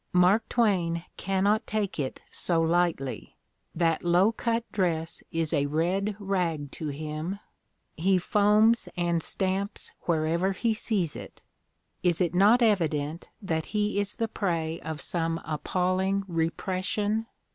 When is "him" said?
6.87-7.37